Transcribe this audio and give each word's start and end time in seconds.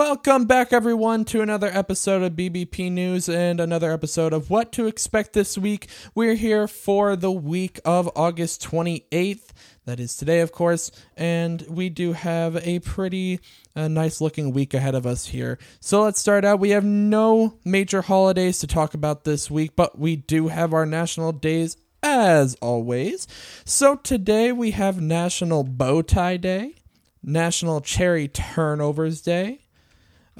Welcome 0.00 0.46
back, 0.46 0.72
everyone, 0.72 1.26
to 1.26 1.42
another 1.42 1.68
episode 1.70 2.22
of 2.22 2.32
BBP 2.32 2.90
News 2.90 3.28
and 3.28 3.60
another 3.60 3.92
episode 3.92 4.32
of 4.32 4.48
What 4.48 4.72
to 4.72 4.86
Expect 4.86 5.34
This 5.34 5.58
Week. 5.58 5.88
We're 6.14 6.36
here 6.36 6.66
for 6.66 7.16
the 7.16 7.30
week 7.30 7.80
of 7.84 8.10
August 8.16 8.62
28th. 8.62 9.50
That 9.84 10.00
is 10.00 10.16
today, 10.16 10.40
of 10.40 10.52
course, 10.52 10.90
and 11.18 11.60
we 11.68 11.90
do 11.90 12.14
have 12.14 12.56
a 12.66 12.78
pretty 12.78 13.40
uh, 13.76 13.88
nice 13.88 14.22
looking 14.22 14.54
week 14.54 14.72
ahead 14.72 14.94
of 14.94 15.04
us 15.04 15.26
here. 15.26 15.58
So 15.80 16.00
let's 16.04 16.18
start 16.18 16.46
out. 16.46 16.60
We 16.60 16.70
have 16.70 16.82
no 16.82 17.58
major 17.66 18.00
holidays 18.00 18.58
to 18.60 18.66
talk 18.66 18.94
about 18.94 19.24
this 19.24 19.50
week, 19.50 19.72
but 19.76 19.98
we 19.98 20.16
do 20.16 20.48
have 20.48 20.72
our 20.72 20.86
national 20.86 21.32
days 21.32 21.76
as 22.02 22.54
always. 22.62 23.28
So 23.66 23.96
today 23.96 24.50
we 24.50 24.70
have 24.70 24.98
National 24.98 25.62
Bow 25.62 26.00
Tie 26.00 26.38
Day, 26.38 26.76
National 27.22 27.82
Cherry 27.82 28.28
Turnovers 28.28 29.20
Day, 29.20 29.60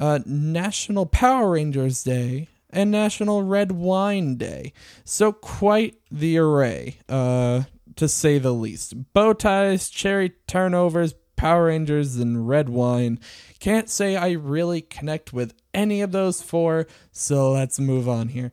uh, 0.00 0.18
National 0.24 1.06
Power 1.06 1.50
Rangers 1.50 2.02
Day, 2.02 2.48
and 2.70 2.90
National 2.90 3.42
Red 3.42 3.72
Wine 3.72 4.36
Day. 4.36 4.72
So 5.04 5.30
quite 5.30 5.96
the 6.10 6.38
array, 6.38 6.98
uh, 7.08 7.64
to 7.96 8.08
say 8.08 8.38
the 8.38 8.54
least. 8.54 9.12
Bow 9.12 9.34
ties, 9.34 9.90
cherry 9.90 10.32
turnovers, 10.46 11.14
Power 11.36 11.66
Rangers, 11.66 12.16
and 12.16 12.48
red 12.48 12.68
wine. 12.68 13.20
Can't 13.58 13.88
say 13.90 14.16
I 14.16 14.32
really 14.32 14.80
connect 14.80 15.32
with 15.32 15.54
any 15.74 16.00
of 16.00 16.12
those 16.12 16.42
four, 16.42 16.86
so 17.12 17.52
let's 17.52 17.78
move 17.78 18.08
on 18.08 18.28
here. 18.28 18.52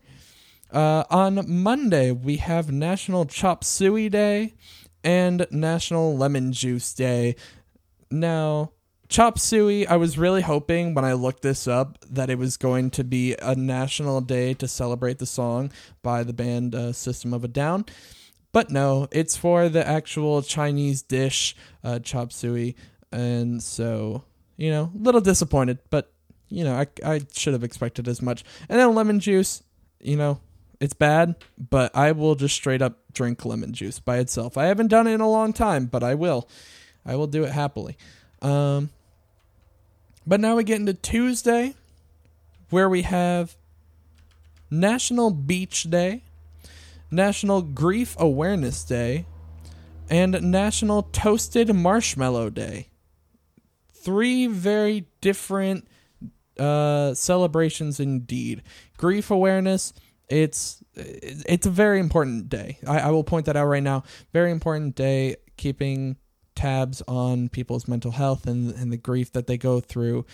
Uh, 0.71 1.05
on 1.09 1.45
Monday, 1.47 2.11
we 2.11 2.37
have 2.37 2.71
National 2.71 3.25
Chop 3.25 3.63
Suey 3.63 4.09
Day 4.09 4.53
and 5.03 5.47
National 5.49 6.17
Lemon 6.17 6.51
Juice 6.51 6.93
Day. 6.93 7.35
Now, 8.11 8.71
Chop 9.09 9.39
Suey, 9.39 9.87
I 9.87 9.95
was 9.95 10.17
really 10.17 10.41
hoping 10.41 10.93
when 10.93 11.05
I 11.05 11.13
looked 11.13 11.41
this 11.41 11.65
up 11.65 11.97
that 12.09 12.29
it 12.29 12.37
was 12.37 12.57
going 12.57 12.89
to 12.91 13.05
be 13.05 13.35
a 13.41 13.55
national 13.55 14.19
day 14.19 14.53
to 14.55 14.67
celebrate 14.67 15.19
the 15.19 15.25
song 15.25 15.71
by 16.03 16.23
the 16.23 16.33
band 16.33 16.75
uh, 16.75 16.91
System 16.91 17.33
of 17.33 17.43
a 17.43 17.47
Down. 17.47 17.85
But 18.51 18.69
no, 18.69 19.07
it's 19.11 19.37
for 19.37 19.69
the 19.69 19.87
actual 19.87 20.41
Chinese 20.41 21.01
dish, 21.01 21.55
uh, 21.85 21.99
chop 21.99 22.33
suey. 22.33 22.75
And 23.11 23.63
so, 23.63 24.23
you 24.57 24.71
know, 24.71 24.91
a 24.93 24.97
little 24.97 25.21
disappointed, 25.21 25.79
but, 25.89 26.11
you 26.49 26.65
know, 26.65 26.75
I, 26.75 26.87
I 27.05 27.21
should 27.33 27.53
have 27.53 27.63
expected 27.63 28.09
as 28.09 28.21
much. 28.21 28.43
And 28.67 28.77
then 28.77 28.93
lemon 28.93 29.21
juice, 29.21 29.63
you 30.01 30.17
know, 30.17 30.41
it's 30.81 30.93
bad, 30.93 31.35
but 31.57 31.95
I 31.95 32.11
will 32.11 32.35
just 32.35 32.55
straight 32.55 32.81
up 32.81 32.99
drink 33.13 33.45
lemon 33.45 33.73
juice 33.73 33.99
by 33.99 34.17
itself. 34.17 34.57
I 34.57 34.65
haven't 34.65 34.87
done 34.87 35.07
it 35.07 35.13
in 35.13 35.21
a 35.21 35.29
long 35.29 35.53
time, 35.53 35.85
but 35.85 36.03
I 36.03 36.13
will. 36.13 36.49
I 37.05 37.15
will 37.15 37.27
do 37.27 37.45
it 37.45 37.51
happily. 37.51 37.97
Um, 38.41 38.89
but 40.27 40.41
now 40.41 40.57
we 40.57 40.63
get 40.65 40.79
into 40.79 40.93
Tuesday, 40.93 41.73
where 42.69 42.89
we 42.89 43.03
have 43.03 43.55
National 44.69 45.31
Beach 45.31 45.83
Day, 45.83 46.23
National 47.09 47.61
Grief 47.61 48.15
Awareness 48.19 48.83
Day, 48.83 49.25
and 50.09 50.41
National 50.41 51.03
Toasted 51.03 51.73
Marshmallow 51.73 52.49
Day. 52.49 52.89
Three 53.93 54.47
very 54.47 55.07
different 55.21 55.87
uh, 56.59 57.13
celebrations 57.13 57.99
indeed. 57.99 58.63
Grief 58.97 59.31
awareness, 59.31 59.93
it's 60.29 60.83
it's 60.95 61.65
a 61.65 61.69
very 61.69 61.99
important 61.99 62.49
day. 62.49 62.79
I, 62.85 62.99
I 62.99 63.11
will 63.11 63.23
point 63.23 63.45
that 63.45 63.55
out 63.55 63.67
right 63.67 63.83
now. 63.83 64.03
Very 64.33 64.51
important 64.51 64.95
day, 64.95 65.37
keeping 65.55 66.17
tabs 66.57 67.01
on 67.07 67.47
people's 67.47 67.87
mental 67.87 68.11
health 68.11 68.45
and, 68.45 68.71
and 68.71 68.91
the 68.91 68.97
grief 68.97 69.31
that 69.31 69.47
they 69.47 69.57
go 69.57 69.79
through, 69.79 70.25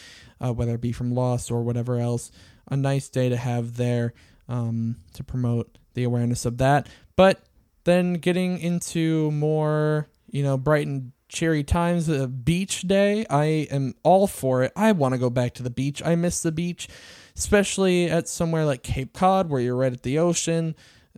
uh, 0.44 0.52
whether 0.52 0.74
it 0.74 0.82
be 0.82 0.92
from 0.92 1.14
loss 1.14 1.52
or 1.52 1.62
whatever 1.62 2.00
else. 2.00 2.32
A 2.72 2.78
nice 2.78 3.10
day 3.10 3.30
to 3.30 3.38
have 3.38 3.78
there 3.78 4.14
um, 4.48 4.96
to 5.14 5.24
promote 5.24 5.78
the 5.94 6.04
awareness 6.04 6.46
of 6.46 6.58
that. 6.58 6.88
But 7.16 7.44
then 7.84 8.14
getting 8.14 8.58
into 8.58 9.30
more, 9.32 10.08
you 10.32 10.44
know, 10.44 10.58
bright 10.58 10.88
and 10.88 11.12
cheery 11.28 11.64
times, 11.64 12.10
uh, 12.10 12.28
beach 12.28 12.82
day, 12.82 13.26
I 13.30 13.68
am 13.70 13.96
all 14.04 14.28
for 14.28 14.64
it. 14.64 14.72
I 14.76 14.92
want 14.94 15.14
to 15.14 15.20
go 15.20 15.30
back 15.30 15.54
to 15.56 15.64
the 15.64 15.70
beach. 15.70 16.02
I 16.04 16.16
miss 16.16 16.42
the 16.42 16.52
beach, 16.52 16.88
especially 17.36 18.10
at 18.10 18.30
somewhere 18.30 18.66
like 18.66 18.84
Cape 18.84 19.14
Cod 19.14 19.50
where 19.50 19.60
you're 19.62 19.76
right 19.76 19.94
at 19.94 20.04
the 20.04 20.20
ocean. 20.20 20.76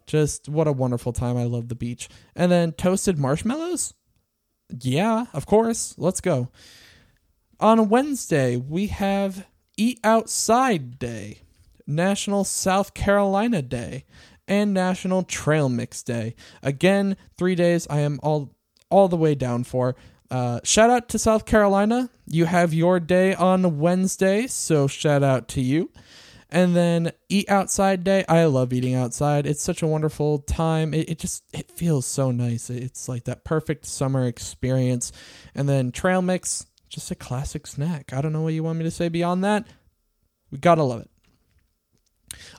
Just 0.08 0.50
what 0.50 0.68
a 0.68 0.72
wonderful 0.72 1.14
time. 1.14 1.38
I 1.38 1.44
love 1.44 1.68
the 1.68 1.76
beach. 1.76 2.10
And 2.36 2.52
then 2.52 2.72
toasted 2.72 3.18
marshmallows? 3.20 3.94
Yeah, 4.70 5.26
of 5.34 5.46
course. 5.46 5.96
Let's 5.98 6.22
go. 6.22 6.50
On 7.60 7.90
Wednesday, 7.90 8.58
we 8.58 8.88
have 8.88 9.48
Eat 9.78 10.00
Outside 10.04 11.00
Day, 11.00 11.40
National 11.88 12.44
South 12.44 12.94
Carolina 12.94 13.62
Day, 13.62 14.06
and 14.48 14.74
National 14.74 15.24
Trail 15.24 15.70
Mix 15.70 16.04
Day. 16.04 16.36
Again, 16.62 17.18
three 17.38 17.56
days 17.56 17.88
I 17.90 18.00
am 18.00 18.20
all 18.22 18.54
all 18.90 19.08
the 19.08 19.18
way 19.18 19.36
down 19.36 19.64
for. 19.64 19.96
Uh, 20.30 20.60
shout 20.64 20.90
out 20.90 21.10
to 21.10 21.20
South 21.20 21.46
Carolina. 21.46 22.10
You 22.28 22.46
have 22.46 22.74
your 22.74 23.00
day 23.00 23.34
on 23.34 23.80
Wednesday, 23.80 24.48
so 24.48 24.88
shout 24.88 25.24
out 25.24 25.48
to 25.50 25.62
you. 25.62 25.92
And 26.50 26.76
then 26.76 27.12
eat 27.28 27.50
outside 27.50 28.04
day. 28.04 28.24
I 28.30 28.46
love 28.46 28.72
eating 28.72 28.96
outside. 28.96 29.46
It's 29.46 29.64
such 29.64 29.82
a 29.82 29.88
wonderful 29.88 30.40
time. 30.40 30.94
It, 30.94 31.10
it 31.10 31.20
just 31.20 31.44
it 31.54 31.72
feels 31.72 32.06
so 32.06 32.32
nice. 32.32 32.70
It's 32.70 33.10
like 33.10 33.24
that 33.26 33.44
perfect 33.44 33.86
summer 33.86 34.28
experience. 34.28 35.12
And 35.56 35.68
then 35.68 35.92
trail 35.92 36.22
mix, 36.22 36.68
just 36.88 37.12
a 37.12 37.16
classic 37.16 37.68
snack. 37.68 38.14
I 38.14 38.22
don't 38.22 38.34
know 38.34 38.42
what 38.42 38.54
you 38.54 38.64
want 38.64 38.78
me 38.78 38.84
to 38.86 38.92
say 38.92 39.10
beyond 39.10 39.44
that. 39.44 39.68
We 40.52 40.60
gotta 40.60 40.84
love 40.84 41.02
it. 41.02 41.10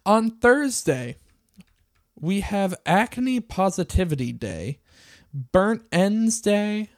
On 0.04 0.30
Thursday, 0.30 1.16
we 2.18 2.40
have 2.40 2.74
Acne 2.86 3.40
Positivity 3.40 4.32
Day, 4.32 4.80
Burnt 5.32 5.82
Ends 5.92 6.40
Day, 6.40 6.90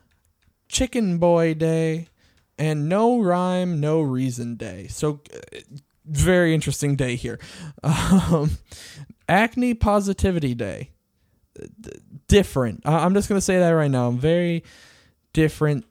Chicken 0.68 1.18
Boy 1.18 1.54
Day, 1.54 2.08
and 2.58 2.88
No 2.88 3.20
Rhyme, 3.20 3.80
No 3.80 4.00
Reason 4.00 4.56
Day. 4.56 4.86
So, 4.88 5.20
uh, 5.34 5.58
very 6.08 6.54
interesting 6.54 6.96
day 6.96 7.16
here. 7.16 7.38
Um, 7.82 8.58
Acne 9.28 9.74
Positivity 9.74 10.54
Day. 10.54 10.90
Different. 12.28 12.82
I'm 12.84 13.14
just 13.14 13.28
going 13.28 13.36
to 13.36 13.44
say 13.44 13.58
that 13.58 13.70
right 13.70 13.90
now. 13.90 14.10
Very 14.10 14.64
different 15.32 15.84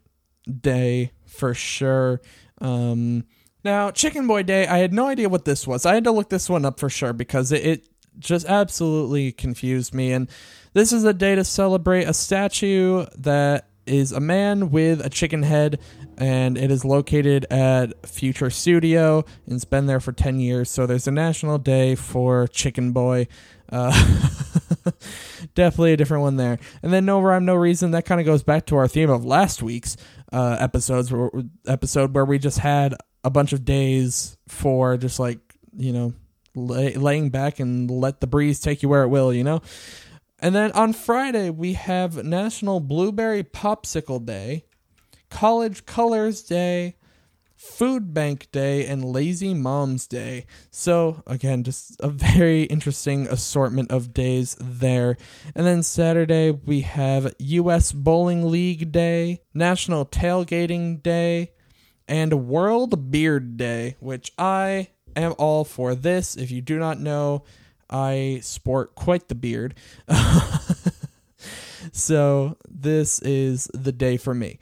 day 0.62 1.12
for 1.26 1.54
sure. 1.54 2.22
Um, 2.60 3.26
now, 3.64 3.92
Chicken 3.92 4.28
Boy 4.28 4.44
Day, 4.44 4.66
I 4.66 4.78
had 4.78 4.94
no 4.94 5.08
idea 5.08 5.30
what 5.30 5.46
this 5.46 5.68
was. 5.68 5.86
I 5.86 5.94
had 5.94 6.06
to 6.06 6.12
look 6.12 6.30
this 6.30 6.50
one 6.50 6.66
up 6.66 6.80
for 6.80 6.90
sure 6.90 7.14
because 7.14 7.52
it, 7.52 7.66
it 7.66 7.90
just 8.18 8.46
absolutely 8.46 9.32
confused 9.32 9.94
me. 9.94 10.12
And 10.14 10.30
this 10.74 10.94
is 10.94 11.04
a 11.04 11.14
day 11.14 11.36
to 11.36 11.44
celebrate 11.44 12.06
a 12.06 12.14
statue 12.14 13.06
that 13.18 13.68
is 13.86 14.12
a 14.12 14.20
man 14.20 14.70
with 14.70 15.06
a 15.06 15.10
chicken 15.10 15.44
head, 15.44 15.80
and 16.18 16.58
it 16.58 16.72
is 16.72 16.84
located 16.84 17.46
at 17.52 18.08
Future 18.08 18.50
Studio, 18.50 19.24
and 19.46 19.56
it's 19.56 19.66
been 19.66 19.86
there 19.86 20.00
for 20.00 20.12
10 20.12 20.40
years. 20.40 20.70
So 20.70 20.86
there's 20.86 21.08
a 21.08 21.12
national 21.12 21.60
day 21.60 21.96
for 21.96 22.48
Chicken 22.48 22.92
Boy. 22.92 23.28
Uh, 23.72 23.92
definitely 25.56 25.94
a 25.94 25.98
different 25.98 26.24
one 26.24 26.38
there. 26.38 26.58
And 26.82 26.92
then 26.92 27.06
No 27.06 27.22
Rhyme, 27.22 27.46
No 27.46 27.56
Reason, 27.56 27.92
that 27.92 28.06
kind 28.06 28.20
of 28.20 28.26
goes 28.26 28.44
back 28.44 28.66
to 28.68 28.78
our 28.78 28.88
theme 28.88 29.10
of 29.10 29.26
last 29.26 29.62
week's 29.62 29.98
uh, 30.32 30.58
episodes, 30.60 31.14
episode 31.68 32.14
where 32.16 32.26
we 32.26 32.40
just 32.40 32.60
had 32.60 32.96
a 33.24 33.30
bunch 33.30 33.54
of 33.54 33.66
days 33.66 34.38
for 34.48 34.98
just 34.98 35.20
like, 35.20 35.40
you 35.76 35.94
know, 35.94 36.14
lay, 36.56 36.94
laying 36.96 37.30
back 37.30 37.60
and 37.60 37.92
let 37.92 38.22
the 38.22 38.28
breeze 38.28 38.60
take 38.60 38.82
you 38.82 38.90
where 38.90 39.04
it 39.04 39.10
will, 39.10 39.34
you 39.34 39.44
know? 39.44 39.62
And 40.40 40.54
then 40.54 40.72
on 40.74 40.94
Friday, 40.94 41.50
we 41.50 41.74
have 41.74 42.24
National 42.24 42.80
Blueberry 42.80 43.44
Popsicle 43.44 44.24
Day, 44.24 44.66
College 45.30 45.86
Colors 45.86 46.42
Day, 46.42 46.96
Food 47.56 48.14
Bank 48.14 48.50
Day, 48.52 48.86
and 48.86 49.04
Lazy 49.04 49.54
Moms 49.54 50.08
Day. 50.08 50.46
So, 50.70 51.24
again, 51.26 51.64
just 51.64 52.00
a 52.00 52.10
very 52.10 52.64
interesting 52.64 53.28
assortment 53.28 53.92
of 53.92 54.14
days 54.14 54.56
there. 54.60 55.18
And 55.56 55.66
then 55.66 55.84
Saturday, 55.84 56.52
we 56.52 56.82
have 56.82 57.34
U.S. 57.40 57.92
Bowling 57.92 58.50
League 58.50 58.92
Day, 58.92 59.42
National 59.54 60.06
Tailgating 60.06 61.02
Day, 61.02 61.52
and 62.08 62.48
World 62.48 63.12
Beard 63.12 63.58
Day, 63.58 63.96
which 64.00 64.32
I 64.38 64.90
am 65.16 65.34
all 65.38 65.64
for 65.64 65.96
this. 65.96 66.36
If 66.36 66.52
you 66.52 66.62
do 66.62 66.80
not 66.80 67.00
know, 67.00 67.44
I 67.90 68.40
sport 68.44 68.96
quite 68.96 69.28
the 69.28 69.36
beard. 69.36 69.76
so 71.92 72.58
this 72.70 73.20
is 73.22 73.70
the 73.74 73.92
day 73.92 74.18
for 74.18 74.34
me. 74.34 74.60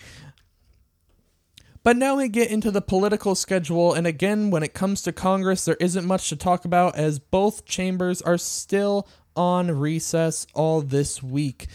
But 1.86 1.98
now 1.98 2.16
we 2.16 2.30
get 2.30 2.50
into 2.50 2.72
the 2.72 2.82
political 2.82 3.36
schedule, 3.36 3.94
and 3.94 4.08
again, 4.08 4.50
when 4.50 4.64
it 4.64 4.74
comes 4.74 5.04
to 5.04 5.12
Congress, 5.12 5.66
there 5.66 5.78
isn't 5.80 6.04
much 6.04 6.30
to 6.30 6.36
talk 6.36 6.66
about 6.66 6.96
as 6.96 7.20
both 7.20 7.66
chambers 7.66 8.24
are 8.24 8.40
still 8.40 9.08
on 9.36 9.70
recess 9.70 10.48
all 10.56 10.82
this 10.82 11.22
week. 11.22 11.68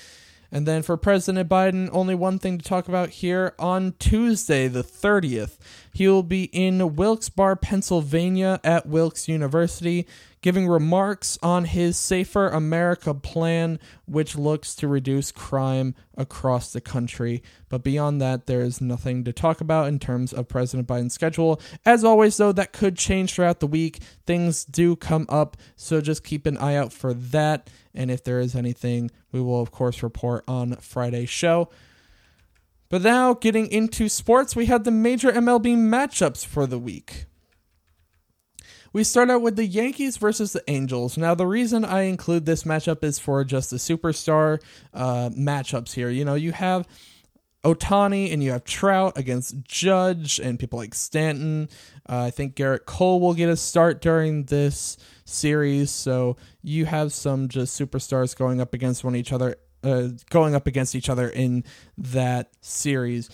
And 0.51 0.67
then 0.67 0.83
for 0.83 0.97
President 0.97 1.49
Biden, 1.49 1.89
only 1.93 2.17
one 2.17 2.41
thing 2.41 2.59
to 2.59 2.65
talk 2.65 2.89
about 2.89 3.11
here. 3.11 3.55
On 3.61 3.95
Tuesday, 4.01 4.67
the 4.67 4.83
30th, 4.83 5.59
He 5.95 6.09
will 6.09 6.25
be 6.25 6.47
in 6.47 6.97
Wilkes-Barre, 6.97 7.55
Pennsylvania 7.55 8.59
at 8.65 8.87
Wilkes 8.87 9.29
University 9.29 10.09
giving 10.43 10.67
remarks 10.67 11.39
on 11.43 11.67
his 11.67 11.97
Safer 11.97 12.49
America 12.49 13.15
plan, 13.15 13.79
which 14.07 14.37
looks 14.37 14.75
to 14.77 14.89
reduce 14.89 15.33
crime 15.33 15.95
across 16.17 16.73
the 16.73 16.81
country. 16.81 17.43
But 17.69 17.83
beyond 17.83 18.21
that, 18.21 18.47
there 18.47 18.63
is 18.63 18.81
nothing 18.81 19.25
to 19.25 19.33
talk 19.33 19.61
about 19.61 19.89
in 19.89 19.99
terms 19.99 20.33
of 20.33 20.49
President 20.49 20.89
Biden's 20.89 21.15
schedule. 21.15 21.61
As 21.85 22.05
always, 22.05 22.37
though, 22.37 22.53
that 22.53 22.73
could 22.73 22.97
change 22.97 23.35
throughout 23.35 23.61
the 23.61 23.67
week. 23.67 23.99
Things 24.27 24.65
do 24.65 24.97
come 24.97 25.27
up, 25.29 25.57
so 25.77 26.01
just 26.01 26.25
keep 26.25 26.47
an 26.47 26.57
eye 26.57 26.77
out 26.77 26.93
for 26.93 27.13
that. 27.13 27.69
And 27.95 28.11
if 28.11 28.25
there 28.25 28.41
is 28.41 28.55
anything, 28.55 29.11
we 29.33 29.41
will, 29.41 29.61
of 29.61 29.71
course, 29.71 30.03
report 30.03 30.45
on 30.49 30.77
Friday's 30.77 31.31
show. 31.31 31.69
But 32.89 33.03
now, 33.03 33.35
getting 33.35 33.71
into 33.71 34.09
sports, 34.09 34.57
we 34.57 34.67
had 34.67 34.83
the 34.83 34.91
major 34.91 35.31
MLB 35.31 35.77
matchups 35.77 36.45
for 36.45 36.67
the 36.67 36.79
week. 36.79 37.27
We 38.93 39.05
start 39.05 39.31
out 39.31 39.43
with 39.43 39.55
the 39.55 39.67
Yankees 39.67 40.17
versus 40.17 40.53
the 40.53 40.65
Angels. 40.69 41.17
Now, 41.17 41.37
the 41.37 41.47
reason 41.47 41.85
I 41.85 42.03
include 42.03 42.45
this 42.45 42.65
matchup 42.65 43.05
is 43.05 43.21
for 43.21 43.45
just 43.45 43.71
the 43.71 43.77
superstar 43.77 44.61
uh, 44.93 45.31
matchups 45.31 45.93
here. 45.93 46.11
You 46.11 46.25
know, 46.25 46.35
you 46.35 46.51
have 46.51 46.89
Ohtani 47.65 48.33
and 48.33 48.43
you 48.43 48.51
have 48.51 48.65
Trout 48.65 49.17
against 49.17 49.63
Judge 49.63 50.41
and 50.41 50.59
people 50.59 50.79
like 50.79 50.95
Stanton. 50.95 51.69
Uh, 52.09 52.23
I 52.23 52.31
think 52.31 52.57
Gerrit 52.57 52.85
Cole 52.85 53.21
will 53.21 53.35
get 53.35 53.49
a 53.49 53.57
start 53.57 54.01
during 54.01 54.45
this 54.47 54.97
series. 55.25 55.93
So 55.93 56.37
you 56.63 56.87
have 56.87 57.13
some 57.13 57.49
just 57.49 57.81
superstars 57.81 58.37
going 58.37 58.61
up 58.61 58.75
against 58.75 59.05
one 59.05 59.15
each 59.15 59.33
other, 59.33 59.55
uh, 59.85 60.09
going 60.31 60.57
up 60.57 60.67
against 60.67 60.97
each 60.97 61.09
other 61.09 61.29
in 61.29 61.63
that 61.97 62.51
series. 62.61 63.31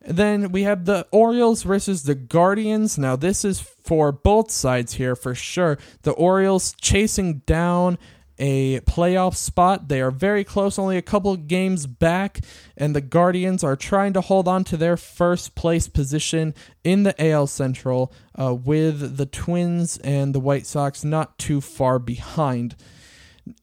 Then 0.00 0.52
we 0.52 0.62
have 0.62 0.84
the 0.84 1.06
Orioles 1.10 1.62
versus 1.62 2.04
the 2.04 2.14
Guardians. 2.14 2.98
Now, 2.98 3.16
this 3.16 3.44
is 3.44 3.60
for 3.60 4.12
both 4.12 4.50
sides 4.50 4.94
here 4.94 5.16
for 5.16 5.34
sure. 5.34 5.78
The 6.02 6.12
Orioles 6.12 6.74
chasing 6.80 7.38
down 7.46 7.98
a 8.38 8.80
playoff 8.80 9.34
spot. 9.34 9.88
They 9.88 10.00
are 10.00 10.10
very 10.10 10.44
close, 10.44 10.78
only 10.78 10.96
a 10.96 11.02
couple 11.02 11.36
games 11.36 11.86
back, 11.86 12.40
and 12.76 12.94
the 12.94 13.00
Guardians 13.00 13.64
are 13.64 13.76
trying 13.76 14.12
to 14.12 14.20
hold 14.20 14.46
on 14.46 14.64
to 14.64 14.76
their 14.76 14.96
first 14.96 15.54
place 15.54 15.88
position 15.88 16.54
in 16.84 17.02
the 17.02 17.30
AL 17.30 17.48
Central 17.48 18.12
uh, 18.40 18.54
with 18.54 19.16
the 19.16 19.26
Twins 19.26 19.98
and 19.98 20.34
the 20.34 20.40
White 20.40 20.66
Sox 20.66 21.04
not 21.04 21.38
too 21.38 21.60
far 21.60 21.98
behind. 21.98 22.76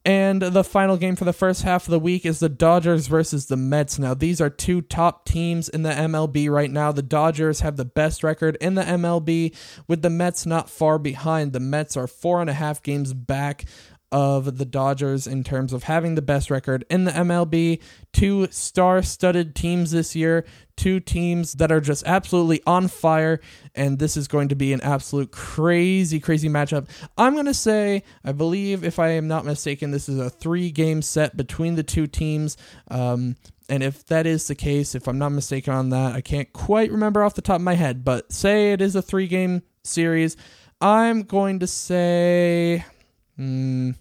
And 0.04 0.40
the 0.42 0.64
final 0.64 0.96
game 0.96 1.16
for 1.16 1.24
the 1.24 1.32
first 1.32 1.62
half 1.62 1.86
of 1.86 1.90
the 1.90 1.98
week 1.98 2.24
is 2.24 2.40
the 2.40 2.48
Dodgers 2.48 3.06
versus 3.06 3.46
the 3.46 3.56
Mets. 3.56 3.98
Now, 3.98 4.14
these 4.14 4.40
are 4.40 4.50
two 4.50 4.80
top 4.80 5.24
teams 5.24 5.68
in 5.68 5.82
the 5.82 5.90
MLB 5.90 6.50
right 6.50 6.70
now. 6.70 6.92
The 6.92 7.02
Dodgers 7.02 7.60
have 7.60 7.76
the 7.76 7.84
best 7.84 8.22
record 8.22 8.56
in 8.60 8.74
the 8.74 8.82
MLB, 8.82 9.54
with 9.88 10.02
the 10.02 10.10
Mets 10.10 10.46
not 10.46 10.70
far 10.70 10.98
behind. 10.98 11.52
The 11.52 11.60
Mets 11.60 11.96
are 11.96 12.06
four 12.06 12.40
and 12.40 12.50
a 12.50 12.54
half 12.54 12.82
games 12.82 13.12
back 13.12 13.64
of 14.12 14.58
the 14.58 14.64
Dodgers 14.64 15.26
in 15.26 15.42
terms 15.42 15.72
of 15.72 15.84
having 15.84 16.14
the 16.14 16.22
best 16.22 16.50
record 16.50 16.84
in 16.88 17.04
the 17.04 17.10
MLB. 17.10 17.80
Two 18.12 18.46
star 18.50 19.02
studded 19.02 19.54
teams 19.54 19.90
this 19.90 20.14
year, 20.14 20.44
two 20.76 21.00
teams 21.00 21.54
that 21.54 21.72
are 21.72 21.80
just 21.80 22.04
absolutely 22.06 22.62
on 22.66 22.88
fire, 22.88 23.40
and 23.74 23.98
this 23.98 24.16
is 24.16 24.28
going 24.28 24.48
to 24.48 24.54
be 24.54 24.72
an 24.72 24.80
absolute 24.82 25.32
crazy, 25.32 26.20
crazy 26.20 26.48
matchup. 26.48 26.88
I'm 27.18 27.34
going 27.34 27.46
to 27.46 27.54
say, 27.54 28.04
I 28.24 28.32
believe, 28.32 28.84
if 28.84 28.98
I 28.98 29.10
am 29.10 29.28
not 29.28 29.44
mistaken, 29.44 29.90
this 29.90 30.08
is 30.08 30.18
a 30.18 30.30
three 30.30 30.70
game 30.70 31.02
set 31.02 31.36
between 31.36 31.74
the 31.74 31.82
two 31.82 32.06
teams. 32.06 32.56
Um, 32.88 33.36
and 33.68 33.82
if 33.82 34.06
that 34.06 34.26
is 34.26 34.46
the 34.46 34.54
case, 34.54 34.94
if 34.94 35.08
I'm 35.08 35.18
not 35.18 35.30
mistaken 35.30 35.74
on 35.74 35.90
that, 35.90 36.14
I 36.14 36.20
can't 36.20 36.52
quite 36.52 36.92
remember 36.92 37.24
off 37.24 37.34
the 37.34 37.42
top 37.42 37.56
of 37.56 37.62
my 37.62 37.74
head, 37.74 38.04
but 38.04 38.32
say 38.32 38.72
it 38.72 38.80
is 38.80 38.94
a 38.94 39.02
three 39.02 39.26
game 39.26 39.62
series. 39.82 40.36
I'm 40.80 41.22
going 41.22 41.60
to 41.60 41.66
say 41.66 42.84
Mm, 43.38 43.96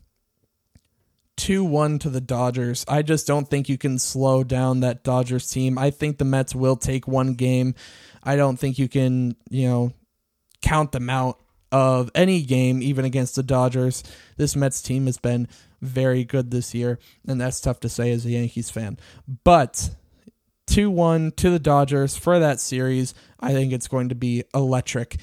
2 1.38 1.64
1 1.64 2.00
to 2.00 2.10
the 2.10 2.22
Dodgers. 2.22 2.86
I 2.88 3.02
just 3.02 3.28
don't 3.28 3.50
think 3.50 3.68
you 3.68 3.78
can 3.78 4.00
slow 4.00 4.44
down 4.44 4.80
that 4.80 5.04
Dodgers 5.04 5.50
team. 5.50 5.78
I 5.78 5.90
think 5.90 6.18
the 6.18 6.26
Mets 6.26 6.56
will 6.56 6.76
take 6.76 7.08
one 7.08 7.34
game. 7.34 7.76
I 8.24 8.36
don't 8.36 8.58
think 8.58 8.80
you 8.80 8.88
can, 8.88 9.36
you 9.50 9.68
know, 9.68 9.94
count 10.62 10.92
them 10.92 11.10
out 11.10 11.40
of 11.72 12.10
any 12.16 12.42
game, 12.42 12.82
even 12.82 13.06
against 13.06 13.36
the 13.36 13.44
Dodgers. 13.44 14.04
This 14.38 14.56
Mets 14.56 14.82
team 14.82 15.08
has 15.08 15.18
been 15.18 15.48
very 15.82 16.24
good 16.24 16.52
this 16.52 16.74
year, 16.74 17.00
and 17.28 17.40
that's 17.40 17.60
tough 17.60 17.80
to 17.82 17.90
say 17.90 18.12
as 18.12 18.26
a 18.26 18.32
Yankees 18.32 18.70
fan. 18.70 18.98
But 19.44 19.90
2 20.68 20.90
1 20.90 21.32
to 21.34 21.50
the 21.50 21.60
Dodgers 21.60 22.16
for 22.18 22.40
that 22.40 22.60
series. 22.60 23.14
I 23.40 23.52
think 23.54 23.74
it's 23.74 23.88
going 23.88 24.10
to 24.10 24.16
be 24.16 24.44
electric. 24.54 25.18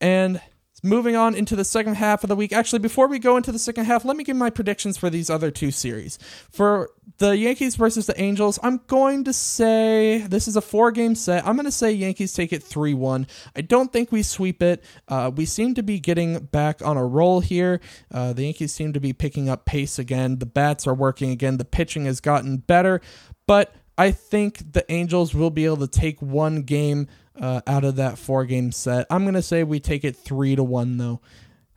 And 0.00 0.40
Moving 0.82 1.16
on 1.16 1.34
into 1.34 1.56
the 1.56 1.64
second 1.64 1.94
half 1.94 2.22
of 2.22 2.28
the 2.28 2.36
week. 2.36 2.52
Actually, 2.52 2.78
before 2.78 3.08
we 3.08 3.18
go 3.18 3.36
into 3.36 3.50
the 3.50 3.58
second 3.58 3.86
half, 3.86 4.04
let 4.04 4.16
me 4.16 4.22
give 4.22 4.36
my 4.36 4.48
predictions 4.48 4.96
for 4.96 5.10
these 5.10 5.28
other 5.28 5.50
two 5.50 5.72
series. 5.72 6.18
For 6.50 6.90
the 7.18 7.36
Yankees 7.36 7.74
versus 7.74 8.06
the 8.06 8.20
Angels, 8.20 8.60
I'm 8.62 8.80
going 8.86 9.24
to 9.24 9.32
say 9.32 10.18
this 10.18 10.46
is 10.46 10.54
a 10.54 10.60
four 10.60 10.92
game 10.92 11.16
set. 11.16 11.44
I'm 11.44 11.56
going 11.56 11.64
to 11.66 11.72
say 11.72 11.90
Yankees 11.90 12.32
take 12.32 12.52
it 12.52 12.62
3 12.62 12.94
1. 12.94 13.26
I 13.56 13.60
don't 13.60 13.92
think 13.92 14.12
we 14.12 14.22
sweep 14.22 14.62
it. 14.62 14.84
Uh, 15.08 15.32
we 15.34 15.46
seem 15.46 15.74
to 15.74 15.82
be 15.82 15.98
getting 15.98 16.38
back 16.38 16.80
on 16.80 16.96
a 16.96 17.04
roll 17.04 17.40
here. 17.40 17.80
Uh, 18.12 18.32
the 18.32 18.44
Yankees 18.44 18.72
seem 18.72 18.92
to 18.92 19.00
be 19.00 19.12
picking 19.12 19.48
up 19.48 19.64
pace 19.64 19.98
again. 19.98 20.38
The 20.38 20.46
bats 20.46 20.86
are 20.86 20.94
working 20.94 21.30
again. 21.30 21.56
The 21.56 21.64
pitching 21.64 22.04
has 22.04 22.20
gotten 22.20 22.58
better. 22.58 23.00
But 23.48 23.74
I 23.98 24.12
think 24.12 24.74
the 24.74 24.90
Angels 24.92 25.34
will 25.34 25.50
be 25.50 25.64
able 25.64 25.78
to 25.78 25.88
take 25.88 26.22
one 26.22 26.62
game 26.62 27.08
uh, 27.40 27.60
out 27.66 27.84
of 27.84 27.96
that 27.96 28.18
four 28.18 28.44
game 28.44 28.72
set. 28.72 29.06
I'm 29.10 29.24
going 29.24 29.34
to 29.34 29.42
say 29.42 29.64
we 29.64 29.80
take 29.80 30.04
it 30.04 30.16
three 30.16 30.56
to 30.56 30.64
one, 30.64 30.98
though, 30.98 31.20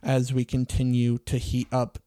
as 0.02 0.32
we 0.32 0.44
continue 0.44 1.18
to 1.26 1.38
heat 1.38 1.68
up 1.72 1.98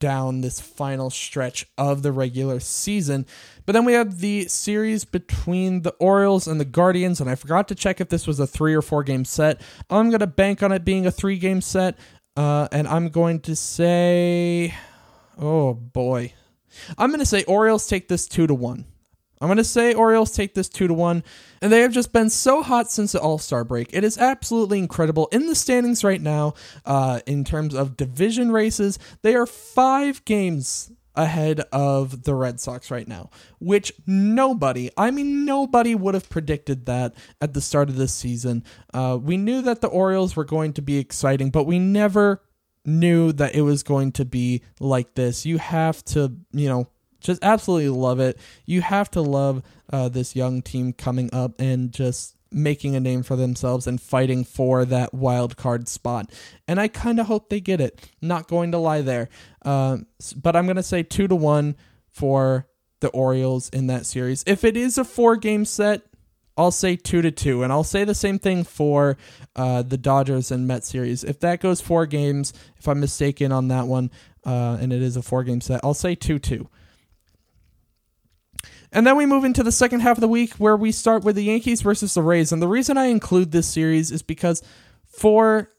down 0.00 0.40
this 0.42 0.60
final 0.60 1.10
stretch 1.10 1.66
of 1.76 2.02
the 2.02 2.12
regular 2.12 2.60
season. 2.60 3.26
But 3.66 3.72
then 3.72 3.84
we 3.84 3.94
have 3.94 4.20
the 4.20 4.46
series 4.46 5.04
between 5.04 5.82
the 5.82 5.90
Orioles 5.98 6.46
and 6.46 6.60
the 6.60 6.64
Guardians, 6.64 7.20
and 7.20 7.28
I 7.28 7.34
forgot 7.34 7.68
to 7.68 7.74
check 7.74 8.00
if 8.00 8.08
this 8.08 8.26
was 8.26 8.38
a 8.38 8.46
three 8.46 8.74
or 8.74 8.82
four 8.82 9.02
game 9.02 9.24
set. 9.24 9.60
I'm 9.90 10.10
going 10.10 10.20
to 10.20 10.26
bank 10.26 10.62
on 10.62 10.72
it 10.72 10.84
being 10.84 11.06
a 11.06 11.10
three 11.10 11.36
game 11.36 11.60
set, 11.60 11.98
uh, 12.36 12.68
and 12.70 12.86
I'm 12.86 13.08
going 13.08 13.40
to 13.40 13.56
say, 13.56 14.74
oh 15.36 15.74
boy. 15.74 16.32
I'm 16.96 17.10
going 17.10 17.20
to 17.20 17.26
say 17.26 17.42
Orioles 17.44 17.88
take 17.88 18.08
this 18.08 18.28
two 18.28 18.46
to 18.46 18.54
one. 18.54 18.84
I'm 19.40 19.48
going 19.48 19.58
to 19.58 19.64
say 19.64 19.94
Orioles 19.94 20.32
take 20.32 20.54
this 20.54 20.68
2 20.68 20.88
to 20.88 20.94
1, 20.94 21.22
and 21.62 21.72
they 21.72 21.80
have 21.80 21.92
just 21.92 22.12
been 22.12 22.30
so 22.30 22.62
hot 22.62 22.90
since 22.90 23.12
the 23.12 23.20
All 23.20 23.38
Star 23.38 23.64
break. 23.64 23.90
It 23.92 24.04
is 24.04 24.18
absolutely 24.18 24.78
incredible. 24.78 25.28
In 25.32 25.46
the 25.46 25.54
standings 25.54 26.04
right 26.04 26.20
now, 26.20 26.54
uh, 26.84 27.20
in 27.26 27.44
terms 27.44 27.74
of 27.74 27.96
division 27.96 28.50
races, 28.50 28.98
they 29.22 29.34
are 29.34 29.46
five 29.46 30.24
games 30.24 30.90
ahead 31.18 31.60
of 31.72 32.22
the 32.22 32.34
Red 32.34 32.60
Sox 32.60 32.90
right 32.90 33.06
now, 33.06 33.30
which 33.58 33.92
nobody, 34.06 34.90
I 34.96 35.10
mean, 35.10 35.44
nobody 35.44 35.94
would 35.94 36.14
have 36.14 36.30
predicted 36.30 36.86
that 36.86 37.14
at 37.40 37.54
the 37.54 37.60
start 37.60 37.88
of 37.88 37.96
this 37.96 38.14
season. 38.14 38.64
Uh, 38.94 39.18
we 39.20 39.36
knew 39.36 39.60
that 39.62 39.80
the 39.80 39.88
Orioles 39.88 40.36
were 40.36 40.44
going 40.44 40.72
to 40.74 40.82
be 40.82 40.98
exciting, 40.98 41.50
but 41.50 41.64
we 41.64 41.80
never 41.80 42.42
knew 42.84 43.32
that 43.32 43.54
it 43.54 43.62
was 43.62 43.82
going 43.82 44.12
to 44.12 44.24
be 44.24 44.62
like 44.78 45.14
this. 45.14 45.44
You 45.44 45.58
have 45.58 46.04
to, 46.06 46.32
you 46.52 46.68
know, 46.68 46.88
just 47.20 47.42
absolutely 47.42 47.88
love 47.90 48.20
it. 48.20 48.38
You 48.64 48.80
have 48.80 49.10
to 49.12 49.20
love 49.20 49.62
uh, 49.92 50.08
this 50.08 50.36
young 50.36 50.62
team 50.62 50.92
coming 50.92 51.30
up 51.32 51.60
and 51.60 51.92
just 51.92 52.36
making 52.50 52.96
a 52.96 53.00
name 53.00 53.22
for 53.22 53.36
themselves 53.36 53.86
and 53.86 54.00
fighting 54.00 54.44
for 54.44 54.84
that 54.84 55.12
wild 55.12 55.56
card 55.56 55.88
spot. 55.88 56.30
And 56.66 56.80
I 56.80 56.88
kind 56.88 57.20
of 57.20 57.26
hope 57.26 57.48
they 57.48 57.60
get 57.60 57.80
it. 57.80 58.08
Not 58.22 58.48
going 58.48 58.72
to 58.72 58.78
lie 58.78 59.02
there. 59.02 59.28
Uh, 59.62 59.98
but 60.36 60.56
I'm 60.56 60.66
going 60.66 60.76
to 60.76 60.82
say 60.82 61.02
two 61.02 61.28
to 61.28 61.36
one 61.36 61.76
for 62.10 62.66
the 63.00 63.08
Orioles 63.08 63.68
in 63.68 63.86
that 63.88 64.06
series. 64.06 64.42
If 64.46 64.64
it 64.64 64.76
is 64.76 64.98
a 64.98 65.04
four 65.04 65.36
game 65.36 65.64
set, 65.64 66.02
I'll 66.56 66.72
say 66.72 66.96
two 66.96 67.22
to 67.22 67.30
two, 67.30 67.62
and 67.62 67.72
I'll 67.72 67.84
say 67.84 68.02
the 68.02 68.16
same 68.16 68.40
thing 68.40 68.64
for 68.64 69.16
uh, 69.54 69.82
the 69.82 69.96
Dodgers 69.96 70.50
and 70.50 70.66
Met 70.66 70.84
series. 70.84 71.22
If 71.22 71.38
that 71.40 71.60
goes 71.60 71.80
four 71.80 72.04
games, 72.04 72.52
if 72.76 72.88
I'm 72.88 72.98
mistaken 72.98 73.52
on 73.52 73.68
that 73.68 73.86
one, 73.86 74.10
uh, 74.44 74.76
and 74.80 74.92
it 74.92 75.00
is 75.00 75.16
a 75.16 75.22
four 75.22 75.44
game 75.44 75.60
set, 75.60 75.80
I'll 75.84 75.94
say 75.94 76.16
two 76.16 76.40
two. 76.40 76.68
And 78.92 79.06
then 79.06 79.16
we 79.16 79.26
move 79.26 79.44
into 79.44 79.62
the 79.62 79.72
second 79.72 80.00
half 80.00 80.16
of 80.16 80.20
the 80.20 80.28
week 80.28 80.54
where 80.54 80.76
we 80.76 80.92
start 80.92 81.24
with 81.24 81.36
the 81.36 81.44
Yankees 81.44 81.82
versus 81.82 82.14
the 82.14 82.22
Rays. 82.22 82.52
And 82.52 82.62
the 82.62 82.68
reason 82.68 82.96
I 82.96 83.06
include 83.06 83.52
this 83.52 83.66
series 83.66 84.10
is 84.10 84.22
because 84.22 84.62
for 85.06 85.70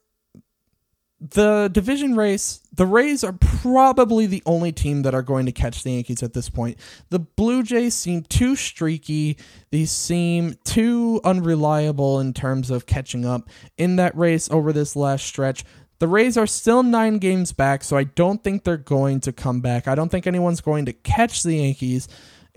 the 1.20 1.70
division 1.72 2.16
race, 2.16 2.62
the 2.72 2.86
Rays 2.86 3.24
are 3.24 3.34
probably 3.34 4.26
the 4.26 4.44
only 4.46 4.72
team 4.72 5.02
that 5.02 5.14
are 5.14 5.22
going 5.22 5.46
to 5.48 5.52
catch 5.52 5.84
the 5.84 5.92
Yankees 5.92 6.24
at 6.24 6.34
this 6.34 6.50
point. 6.50 6.78
The 7.10 7.20
Blue 7.20 7.62
Jays 7.62 7.94
seem 7.94 8.24
too 8.24 8.56
streaky. 8.56 9.38
They 9.72 9.86
seem 9.86 10.56
too 10.64 11.20
unreliable 11.24 12.20
in 12.20 12.34
terms 12.34 12.72
of 12.72 12.86
catching 12.86 13.26
up 13.26 13.50
in 13.78 13.98
that 13.98 14.16
race 14.16 14.50
over 14.50 14.72
this 14.72 14.96
last 14.96 15.26
stretch. 15.26 15.66
The 16.00 16.08
Rays 16.08 16.38
are 16.38 16.48
still 16.48 16.84
nine 16.84 17.18
games 17.18 17.52
back, 17.52 17.84
so 17.84 17.98
I 17.98 18.06
don't 18.06 18.42
think 18.42 18.64
they're 18.64 18.78
going 18.78 19.20
to 19.22 19.34
come 19.34 19.60
back. 19.60 19.86
I 19.90 19.96
don't 19.96 20.08
think 20.08 20.26
anyone's 20.26 20.62
going 20.62 20.86
to 20.86 20.94
catch 20.94 21.44
the 21.44 21.58
Yankees 21.58 22.08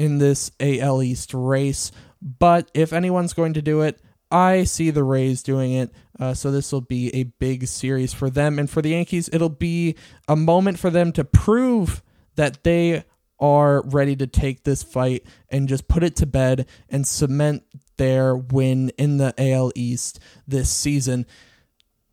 in 0.02 0.18
this 0.18 0.50
AL 0.58 1.00
East 1.00 1.32
race. 1.32 1.92
But 2.20 2.68
if 2.74 2.92
anyone's 2.92 3.34
going 3.34 3.52
to 3.54 3.62
do 3.62 3.82
it, 3.82 4.00
I 4.32 4.64
see 4.64 4.90
the 4.90 5.04
Rays 5.04 5.44
doing 5.44 5.72
it. 5.74 5.92
Uh, 6.18 6.34
so 6.34 6.50
this 6.50 6.72
will 6.72 6.80
be 6.80 7.14
a 7.14 7.24
big 7.24 7.68
series 7.68 8.12
for 8.12 8.28
them. 8.28 8.58
And 8.58 8.68
for 8.68 8.82
the 8.82 8.90
Yankees, 8.90 9.30
it'll 9.32 9.48
be 9.48 9.94
a 10.26 10.34
moment 10.34 10.80
for 10.80 10.90
them 10.90 11.12
to 11.12 11.24
prove 11.24 12.02
that 12.34 12.64
they 12.64 13.04
are 13.38 13.82
ready 13.82 14.16
to 14.16 14.26
take 14.26 14.64
this 14.64 14.82
fight 14.82 15.24
and 15.48 15.68
just 15.68 15.86
put 15.86 16.02
it 16.02 16.16
to 16.16 16.26
bed 16.26 16.66
and 16.88 17.06
cement 17.06 17.62
their 17.96 18.34
win 18.34 18.90
in 18.98 19.18
the 19.18 19.32
AL 19.38 19.70
East 19.76 20.18
this 20.48 20.68
season. 20.68 21.26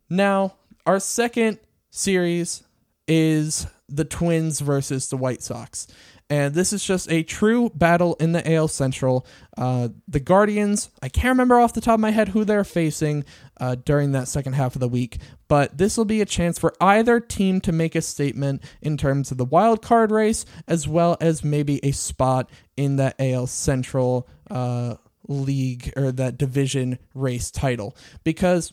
Now, 0.08 0.54
our 0.86 1.00
second 1.00 1.58
series 1.90 2.62
is 3.08 3.66
the 3.88 4.04
Twins 4.04 4.60
versus 4.60 5.08
the 5.08 5.16
White 5.16 5.42
Sox. 5.42 5.88
And 6.30 6.54
this 6.54 6.72
is 6.72 6.84
just 6.84 7.10
a 7.10 7.24
true 7.24 7.70
battle 7.74 8.14
in 8.20 8.30
the 8.30 8.54
AL 8.54 8.68
Central. 8.68 9.26
Uh, 9.58 9.88
the 10.06 10.20
Guardians, 10.20 10.88
I 11.02 11.08
can't 11.08 11.30
remember 11.30 11.58
off 11.58 11.74
the 11.74 11.80
top 11.80 11.94
of 11.94 12.00
my 12.00 12.12
head 12.12 12.28
who 12.28 12.44
they're 12.44 12.62
facing 12.62 13.24
uh, 13.58 13.74
during 13.74 14.12
that 14.12 14.28
second 14.28 14.52
half 14.52 14.76
of 14.76 14.80
the 14.80 14.88
week, 14.88 15.18
but 15.48 15.76
this 15.76 15.96
will 15.96 16.04
be 16.04 16.20
a 16.20 16.26
chance 16.26 16.56
for 16.56 16.72
either 16.80 17.18
team 17.18 17.60
to 17.62 17.72
make 17.72 17.96
a 17.96 18.00
statement 18.00 18.62
in 18.80 18.96
terms 18.96 19.32
of 19.32 19.38
the 19.38 19.44
wild 19.44 19.82
card 19.82 20.12
race, 20.12 20.46
as 20.68 20.86
well 20.86 21.16
as 21.20 21.42
maybe 21.42 21.84
a 21.84 21.90
spot 21.90 22.48
in 22.76 22.94
that 22.96 23.16
AL 23.18 23.48
Central 23.48 24.28
uh, 24.48 24.94
league 25.26 25.92
or 25.96 26.12
that 26.12 26.38
division 26.38 26.98
race 27.12 27.50
title. 27.50 27.96
Because 28.22 28.72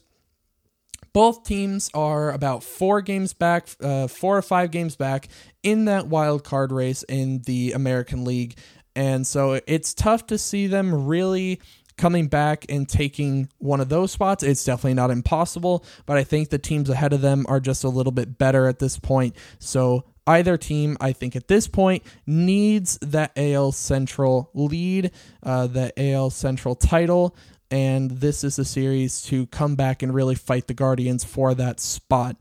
both 1.17 1.43
teams 1.43 1.89
are 1.95 2.31
about 2.31 2.63
four 2.63 3.01
games 3.01 3.33
back, 3.33 3.67
uh, 3.81 4.05
four 4.05 4.37
or 4.37 4.41
five 4.43 4.69
games 4.69 4.95
back 4.95 5.27
in 5.63 5.85
that 5.85 6.05
wild 6.05 6.43
card 6.43 6.71
race 6.71 7.01
in 7.09 7.41
the 7.47 7.71
American 7.71 8.23
League. 8.23 8.55
And 8.95 9.25
so 9.25 9.59
it's 9.65 9.95
tough 9.95 10.27
to 10.27 10.37
see 10.37 10.67
them 10.67 11.07
really 11.07 11.59
coming 11.97 12.27
back 12.27 12.67
and 12.69 12.87
taking 12.87 13.49
one 13.57 13.81
of 13.81 13.89
those 13.89 14.11
spots. 14.11 14.43
It's 14.43 14.63
definitely 14.63 14.93
not 14.93 15.09
impossible, 15.09 15.83
but 16.05 16.17
I 16.17 16.23
think 16.23 16.49
the 16.49 16.59
teams 16.59 16.87
ahead 16.87 17.13
of 17.13 17.21
them 17.21 17.47
are 17.49 17.59
just 17.59 17.83
a 17.83 17.89
little 17.89 18.11
bit 18.11 18.37
better 18.37 18.67
at 18.67 18.77
this 18.77 18.99
point. 18.99 19.35
So 19.57 20.03
either 20.27 20.55
team, 20.55 20.97
I 21.01 21.13
think 21.13 21.35
at 21.35 21.47
this 21.47 21.67
point, 21.67 22.03
needs 22.27 22.99
that 23.01 23.31
AL 23.35 23.71
Central 23.71 24.51
lead, 24.53 25.09
uh, 25.41 25.89
AL 25.97 26.29
Central 26.29 26.75
title 26.75 27.35
and 27.69 28.11
this 28.11 28.43
is 28.43 28.57
a 28.57 28.65
series 28.65 29.21
to 29.23 29.47
come 29.47 29.75
back 29.75 30.01
and 30.01 30.13
really 30.13 30.35
fight 30.35 30.67
the 30.67 30.73
Guardians 30.73 31.23
for 31.23 31.53
that 31.55 31.79
spot. 31.79 32.37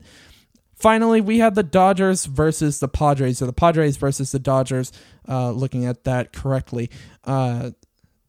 Finally, 0.75 1.21
we 1.21 1.39
have 1.39 1.55
the 1.55 1.63
Dodgers 1.63 2.25
versus 2.25 2.79
the 2.79 2.87
Padres, 2.87 3.41
or 3.41 3.47
the 3.47 3.53
Padres 3.53 3.97
versus 3.97 4.31
the 4.31 4.39
Dodgers, 4.39 4.91
uh, 5.27 5.51
looking 5.51 5.85
at 5.85 6.03
that 6.03 6.31
correctly. 6.31 6.89
Uh, 7.23 7.71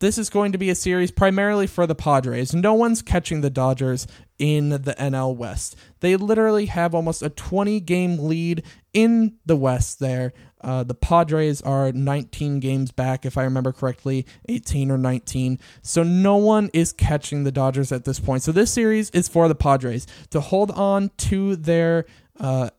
this 0.00 0.18
is 0.18 0.30
going 0.30 0.52
to 0.52 0.58
be 0.58 0.70
a 0.70 0.74
series 0.74 1.10
primarily 1.10 1.66
for 1.66 1.86
the 1.86 1.94
Padres. 1.94 2.54
No 2.54 2.74
one's 2.74 3.02
catching 3.02 3.40
the 3.40 3.50
Dodgers 3.50 4.06
in 4.38 4.70
the 4.70 4.94
NL 4.98 5.34
West. 5.36 5.76
They 6.00 6.16
literally 6.16 6.66
have 6.66 6.94
almost 6.94 7.22
a 7.22 7.30
20 7.30 7.80
game 7.80 8.18
lead 8.18 8.62
in 8.92 9.36
the 9.44 9.56
West 9.56 9.98
there. 9.98 10.32
Uh, 10.60 10.82
the 10.82 10.94
Padres 10.94 11.62
are 11.62 11.92
19 11.92 12.60
games 12.60 12.90
back, 12.90 13.24
if 13.24 13.38
I 13.38 13.44
remember 13.44 13.72
correctly, 13.72 14.26
18 14.48 14.90
or 14.90 14.98
19. 14.98 15.58
So 15.82 16.02
no 16.02 16.36
one 16.36 16.70
is 16.72 16.92
catching 16.92 17.44
the 17.44 17.52
Dodgers 17.52 17.92
at 17.92 18.04
this 18.04 18.18
point. 18.18 18.42
So 18.42 18.52
this 18.52 18.72
series 18.72 19.10
is 19.10 19.28
for 19.28 19.48
the 19.48 19.54
Padres 19.54 20.06
to 20.30 20.40
hold 20.40 20.70
on 20.72 21.10
to 21.18 21.56
their 21.56 22.06
uh, 22.40 22.70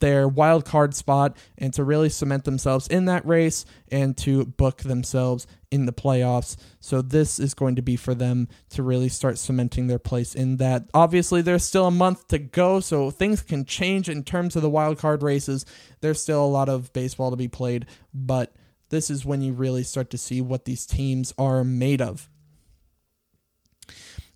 their 0.00 0.28
wild 0.28 0.64
card 0.64 0.94
spot 0.94 1.36
and 1.58 1.72
to 1.74 1.84
really 1.84 2.08
cement 2.08 2.44
themselves 2.44 2.86
in 2.88 3.06
that 3.06 3.26
race 3.26 3.64
and 3.90 4.16
to 4.18 4.44
book 4.44 4.82
themselves 4.82 5.46
in 5.70 5.86
the 5.86 5.92
playoffs. 5.92 6.56
So 6.80 7.02
this 7.02 7.38
is 7.38 7.54
going 7.54 7.76
to 7.76 7.82
be 7.82 7.96
for 7.96 8.14
them 8.14 8.48
to 8.70 8.82
really 8.82 9.08
start 9.08 9.38
cementing 9.38 9.86
their 9.86 9.98
place 9.98 10.34
in 10.34 10.58
that. 10.58 10.88
Obviously, 10.94 11.42
there's 11.42 11.64
still 11.64 11.86
a 11.86 11.90
month 11.90 12.28
to 12.28 12.38
go, 12.38 12.80
so 12.80 13.10
things 13.10 13.42
can 13.42 13.64
change 13.64 14.08
in 14.08 14.22
terms 14.22 14.56
of 14.56 14.62
the 14.62 14.70
wild 14.70 14.98
card 14.98 15.22
races. 15.22 15.64
There's 16.00 16.20
still 16.20 16.44
a 16.44 16.46
lot 16.46 16.68
of 16.68 16.92
baseball 16.92 17.30
to 17.30 17.36
be 17.36 17.48
played, 17.48 17.86
but 18.14 18.54
this 18.88 19.10
is 19.10 19.24
when 19.24 19.42
you 19.42 19.52
really 19.52 19.82
start 19.82 20.10
to 20.10 20.18
see 20.18 20.40
what 20.40 20.64
these 20.64 20.86
teams 20.86 21.34
are 21.38 21.64
made 21.64 22.00
of. 22.00 22.28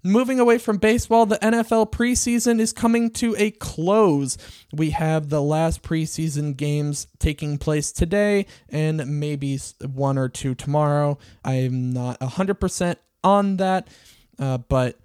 Moving 0.03 0.41
away 0.41 0.57
from 0.57 0.79
baseball, 0.79 1.27
the 1.27 1.37
NFL 1.39 1.91
preseason 1.93 2.59
is 2.59 2.73
coming 2.73 3.11
to 3.13 3.35
a 3.39 3.51
close. 3.51 4.39
We 4.73 4.91
have 4.91 5.29
the 5.29 5.43
last 5.43 5.83
preseason 5.83 6.57
games 6.57 7.07
taking 7.19 7.59
place 7.59 7.93
today 7.93 8.47
and 8.71 9.21
maybe 9.21 9.59
one 9.85 10.17
or 10.17 10.31
two 10.31 10.55
tomorrow. 10.55 11.19
I'm 11.45 11.93
not 11.93 12.19
100% 12.21 12.97
on 13.23 13.59
that, 13.59 13.89
uh, 14.39 14.59
but 14.59 14.99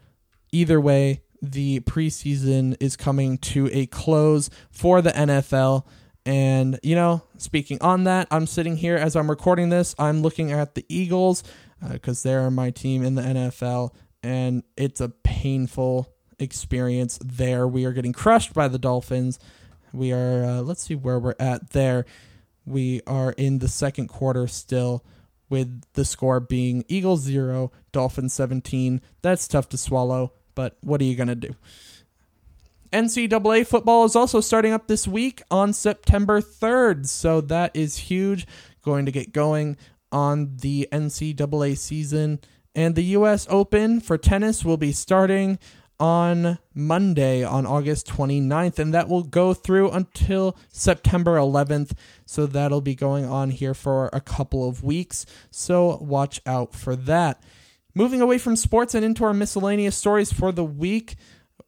either 0.53 0.79
way, 0.79 1.23
the 1.41 1.81
preseason 1.81 2.77
is 2.79 2.95
coming 2.95 3.37
to 3.37 3.69
a 3.73 3.87
close 3.87 4.49
for 4.71 5.01
the 5.01 5.11
NFL. 5.11 5.85
And, 6.25 6.79
you 6.81 6.95
know, 6.95 7.21
speaking 7.37 7.79
on 7.81 8.05
that, 8.05 8.27
I'm 8.31 8.47
sitting 8.47 8.77
here 8.77 8.95
as 8.95 9.17
I'm 9.17 9.29
recording 9.29 9.69
this, 9.69 9.93
I'm 9.99 10.21
looking 10.21 10.53
at 10.53 10.73
the 10.73 10.85
Eagles 10.87 11.43
because 11.91 12.25
uh, 12.25 12.29
they're 12.29 12.49
my 12.49 12.71
team 12.71 13.03
in 13.03 13.15
the 13.15 13.21
NFL 13.21 13.91
and 14.25 14.63
it's 14.75 14.99
a 14.99 15.09
painful 15.09 16.11
experience 16.39 17.19
there. 17.23 17.67
We 17.67 17.85
are 17.85 17.93
getting 17.93 18.11
crushed 18.11 18.55
by 18.55 18.67
the 18.67 18.79
Dolphins. 18.79 19.37
We 19.93 20.11
are, 20.11 20.43
uh, 20.43 20.61
let's 20.61 20.81
see 20.81 20.95
where 20.95 21.19
we're 21.19 21.35
at 21.39 21.69
there. 21.69 22.05
We 22.65 23.01
are 23.05 23.33
in 23.33 23.59
the 23.59 23.67
second 23.67 24.07
quarter 24.07 24.47
still 24.47 25.05
with 25.47 25.83
the 25.93 26.03
score 26.03 26.39
being 26.39 26.83
Eagles 26.87 27.21
0, 27.21 27.71
Dolphins 27.91 28.33
17. 28.33 28.99
That's 29.21 29.47
tough 29.47 29.69
to 29.69 29.77
swallow, 29.77 30.33
but 30.55 30.75
what 30.81 30.99
are 31.01 31.05
you 31.05 31.15
going 31.15 31.27
to 31.27 31.35
do? 31.35 31.55
NCAA 32.91 33.67
football 33.67 34.05
is 34.05 34.15
also 34.15 34.41
starting 34.41 34.73
up 34.73 34.87
this 34.87 35.07
week 35.07 35.43
on 35.51 35.71
September 35.71 36.41
3rd, 36.41 37.05
so 37.05 37.41
that 37.41 37.75
is 37.75 37.97
huge. 37.97 38.47
Going 38.81 39.05
to 39.05 39.11
get 39.11 39.33
going 39.33 39.77
on 40.11 40.57
the 40.57 40.87
NCAA 40.91 41.77
season 41.77 42.39
and 42.75 42.95
the 42.95 43.03
US 43.03 43.47
Open 43.49 43.99
for 43.99 44.17
tennis 44.17 44.65
will 44.65 44.77
be 44.77 44.91
starting 44.91 45.57
on 45.99 46.57
Monday 46.73 47.43
on 47.43 47.65
August 47.65 48.07
29th, 48.07 48.79
and 48.79 48.93
that 48.93 49.07
will 49.07 49.23
go 49.23 49.53
through 49.53 49.91
until 49.91 50.57
September 50.69 51.37
11th. 51.37 51.93
So 52.25 52.45
that'll 52.45 52.81
be 52.81 52.95
going 52.95 53.25
on 53.25 53.49
here 53.49 53.73
for 53.73 54.09
a 54.11 54.19
couple 54.19 54.67
of 54.67 54.83
weeks. 54.83 55.25
So 55.51 55.97
watch 55.97 56.41
out 56.45 56.73
for 56.73 56.95
that. 56.95 57.41
Moving 57.93 58.19
away 58.19 58.37
from 58.37 58.57
sports 58.57 58.93
and 58.93 59.05
into 59.05 59.23
our 59.23 59.33
miscellaneous 59.33 59.95
stories 59.95 60.33
for 60.33 60.51
the 60.51 60.65
week, 60.65 61.15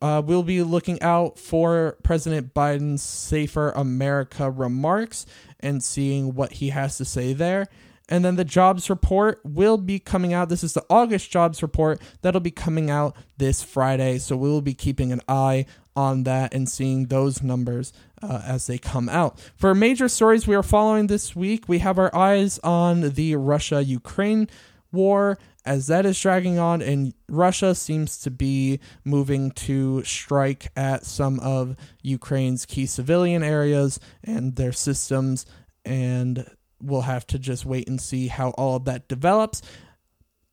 uh, 0.01 0.21
we'll 0.23 0.43
be 0.43 0.61
looking 0.61 1.01
out 1.01 1.39
for 1.39 1.97
President 2.03 2.53
Biden's 2.53 3.01
Safer 3.01 3.71
America 3.71 4.51
remarks 4.51 5.25
and 5.61 5.81
seeing 5.81 6.35
what 6.35 6.53
he 6.53 6.69
has 6.69 6.97
to 6.97 7.05
say 7.05 7.31
there. 7.31 7.67
And 8.09 8.23
then 8.23 8.35
the 8.35 8.45
jobs 8.45 8.89
report 8.89 9.41
will 9.43 9.77
be 9.77 9.99
coming 9.99 10.33
out. 10.33 10.49
This 10.49 10.63
is 10.63 10.73
the 10.73 10.85
August 10.89 11.29
jobs 11.29 11.61
report 11.61 12.01
that'll 12.21 12.41
be 12.41 12.51
coming 12.51 12.89
out 12.89 13.15
this 13.37 13.63
Friday. 13.63 14.17
So 14.17 14.37
we 14.37 14.49
will 14.49 14.61
be 14.61 14.73
keeping 14.73 15.11
an 15.11 15.21
eye 15.27 15.65
on 15.95 16.23
that 16.23 16.53
and 16.53 16.69
seeing 16.69 17.07
those 17.07 17.41
numbers 17.41 17.91
uh, 18.21 18.41
as 18.45 18.67
they 18.67 18.77
come 18.77 19.09
out. 19.09 19.39
For 19.55 19.73
major 19.75 20.07
stories 20.07 20.47
we 20.47 20.55
are 20.55 20.63
following 20.63 21.07
this 21.07 21.35
week, 21.35 21.67
we 21.67 21.79
have 21.79 21.97
our 21.97 22.15
eyes 22.15 22.59
on 22.59 23.01
the 23.01 23.35
Russia 23.35 23.83
Ukraine 23.83 24.47
war 24.91 25.37
as 25.67 25.87
that 25.87 26.05
is 26.05 26.19
dragging 26.19 26.57
on, 26.57 26.81
and 26.81 27.13
Russia 27.27 27.75
seems 27.75 28.17
to 28.19 28.31
be 28.31 28.79
moving 29.03 29.51
to 29.51 30.01
strike 30.05 30.71
at 30.77 31.05
some 31.05 31.41
of 31.41 31.75
Ukraine's 32.01 32.65
key 32.65 32.85
civilian 32.85 33.43
areas 33.43 33.99
and 34.23 34.55
their 34.55 34.71
systems. 34.71 35.45
And 35.83 36.49
we'll 36.81 37.01
have 37.01 37.25
to 37.27 37.39
just 37.39 37.65
wait 37.65 37.87
and 37.87 38.01
see 38.01 38.27
how 38.27 38.51
all 38.51 38.75
of 38.75 38.85
that 38.85 39.07
develops. 39.07 39.61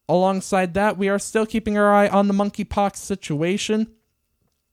Alongside 0.08 0.74
that, 0.74 0.98
we 0.98 1.08
are 1.08 1.18
still 1.18 1.46
keeping 1.46 1.78
our 1.78 1.92
eye 1.92 2.08
on 2.08 2.28
the 2.28 2.34
monkeypox 2.34 2.96
situation. 2.96 3.88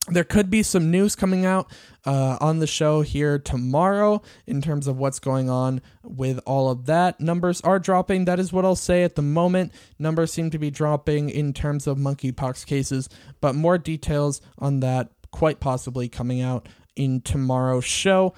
There 0.08 0.24
could 0.24 0.50
be 0.50 0.64
some 0.64 0.90
news 0.90 1.16
coming 1.16 1.46
out 1.46 1.72
uh, 2.06 2.38
on 2.42 2.58
the 2.58 2.66
show 2.66 3.02
here 3.02 3.38
tomorrow 3.38 4.24
in 4.48 4.62
terms 4.62 4.88
of 4.88 4.98
what's 4.98 5.20
going 5.20 5.48
on 5.48 5.82
with 6.04 6.40
all 6.46 6.72
of 6.72 6.88
that. 6.88 7.20
Numbers 7.20 7.62
are 7.62 7.78
dropping. 7.78 8.26
That 8.26 8.40
is 8.40 8.52
what 8.52 8.66
I'll 8.66 8.76
say 8.76 9.04
at 9.04 9.16
the 9.16 9.22
moment. 9.22 9.72
Numbers 10.00 10.34
seem 10.34 10.50
to 10.50 10.58
be 10.58 10.72
dropping 10.72 11.30
in 11.30 11.54
terms 11.54 11.86
of 11.86 11.98
monkeypox 11.98 12.66
cases, 12.66 13.10
but 13.42 13.54
more 13.54 13.78
details 13.78 14.42
on 14.58 14.80
that 14.80 15.12
quite 15.30 15.60
possibly 15.60 16.10
coming 16.10 16.42
out 16.42 16.68
in 16.96 17.22
tomorrow's 17.22 17.86
show. 17.86 18.34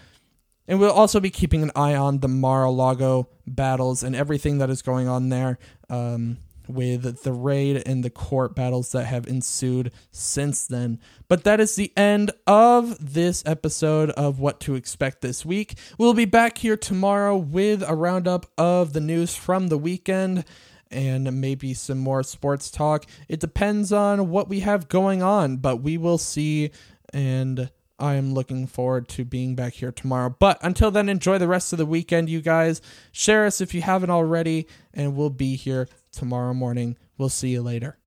And 0.67 0.79
we'll 0.79 0.91
also 0.91 1.20
be 1.20 1.29
keeping 1.29 1.62
an 1.63 1.72
eye 1.75 1.96
on 1.96 2.20
the 2.20 2.27
Mar-a-Lago 2.27 3.27
battles 3.46 4.03
and 4.03 4.15
everything 4.15 4.60
that 4.60 4.70
is 4.70 4.82
going 4.82 5.08
on 5.10 5.29
there 5.29 5.60
um, 5.89 6.38
with 6.70 7.24
the 7.24 7.34
raid 7.34 7.84
and 7.86 8.01
the 8.01 8.10
court 8.10 8.55
battles 8.55 8.93
that 8.93 9.05
have 9.05 9.27
ensued 9.27 9.91
since 10.12 10.65
then. 10.65 11.00
But 11.27 11.43
that 11.43 11.60
is 11.60 11.75
the 11.75 11.91
end 11.98 12.32
of 12.48 13.13
this 13.13 13.43
episode 13.46 14.12
of 14.12 14.39
What 14.39 14.62
to 14.62 14.75
Expect 14.75 15.22
This 15.22 15.46
Week. 15.46 15.77
We'll 15.98 16.13
be 16.13 16.24
back 16.24 16.58
here 16.60 16.77
tomorrow 16.77 17.36
with 17.36 17.84
a 17.86 17.96
roundup 17.96 18.46
of 18.58 18.93
the 18.93 19.01
news 19.01 19.36
from 19.36 19.67
the 19.67 19.77
weekend. 19.77 20.46
and 20.93 21.41
maybe 21.41 21.74
some 21.74 21.98
more 21.98 22.24
sports 22.24 22.70
talk. 22.72 23.05
It 23.27 23.39
depends 23.39 23.91
on 23.91 24.29
what 24.29 24.48
we 24.48 24.62
have 24.62 24.88
going 24.88 25.24
on, 25.24 25.58
but 25.58 25.77
we 25.77 25.98
will 25.98 26.17
see. 26.20 26.72
And 27.12 27.70
I 28.00 28.15
am 28.15 28.33
looking 28.33 28.67
forward 28.67 29.07
to 29.09 29.25
being 29.25 29.55
back 29.55 29.73
here 29.73 29.91
tomorrow. 29.91 30.35
But 30.38 30.57
until 30.62 30.91
then, 30.91 31.09
enjoy 31.09 31.38
the 31.38 31.47
rest 31.47 31.71
of 31.73 31.77
the 31.77 31.85
weekend, 31.85 32.29
you 32.29 32.41
guys. 32.41 32.81
Share 33.12 33.45
us 33.45 33.62
if 33.62 33.73
you 33.73 33.81
haven't 33.81 34.09
already, 34.09 34.67
and 34.93 35.15
we'll 35.15 35.29
be 35.29 35.55
here 35.55 35.88
tomorrow 36.12 36.53
morning. 36.53 36.97
We'll 37.17 37.29
see 37.29 37.50
you 37.50 37.62
later. 37.62 37.97